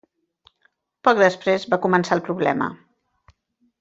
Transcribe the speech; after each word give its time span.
Poc 1.07 1.21
després 1.25 1.67
va 1.75 1.81
començar 1.85 2.17
el 2.19 2.25
problema. 2.31 2.71